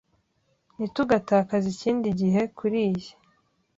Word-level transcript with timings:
Ntitugatakaze 0.75 1.67
ikindi 1.73 2.07
gihe 2.19 2.41
kuriyi 2.57 3.09